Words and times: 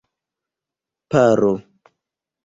paro 1.11 1.51